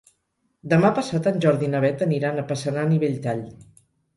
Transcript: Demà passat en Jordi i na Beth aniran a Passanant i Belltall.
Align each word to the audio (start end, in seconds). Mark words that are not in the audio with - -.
Demà 0.71 0.89
passat 0.99 1.29
en 1.33 1.37
Jordi 1.45 1.67
i 1.69 1.73
na 1.75 1.81
Beth 1.85 2.03
aniran 2.09 2.41
a 2.41 2.47
Passanant 2.53 2.97
i 2.97 2.99
Belltall. 3.05 3.45